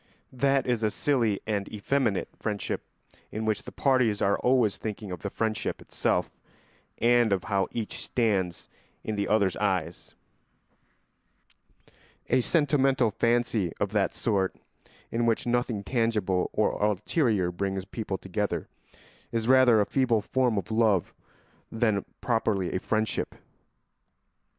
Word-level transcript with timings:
That 0.33 0.65
is 0.65 0.81
a 0.81 0.89
silly 0.89 1.41
and 1.45 1.71
effeminate 1.71 2.29
friendship 2.35 2.81
in 3.31 3.45
which 3.45 3.61
the 3.61 3.71
parties 3.71 4.19
are 4.19 4.39
always 4.39 4.77
thinking 4.77 5.11
of 5.11 5.19
the 5.19 5.29
friendship 5.29 5.79
itself 5.79 6.31
and 6.97 7.31
of 7.31 7.43
how 7.43 7.67
each 7.69 7.99
stands 7.99 8.67
in 9.03 9.15
the 9.15 9.27
other's 9.27 9.55
eyes; 9.57 10.15
a 12.31 12.41
sentimental 12.41 13.11
fancy 13.11 13.73
of 13.79 13.91
that 13.91 14.15
sort, 14.15 14.55
in 15.11 15.27
which 15.27 15.45
nothing 15.45 15.83
tangible 15.83 16.49
or 16.51 16.83
ulterior 16.83 17.51
brings 17.51 17.85
people 17.85 18.17
together, 18.17 18.67
is 19.31 19.47
rather 19.47 19.79
a 19.81 19.85
feeble 19.85 20.21
form 20.23 20.57
of 20.57 20.71
love 20.71 21.13
than 21.71 22.05
properly 22.21 22.73
a 22.73 22.79
friendship. 22.79 23.35